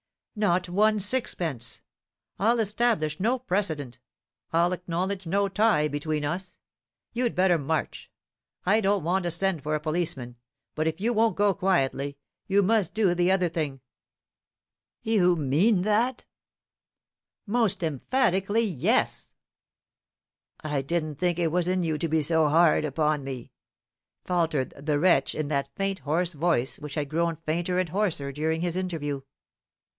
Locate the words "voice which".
26.33-26.95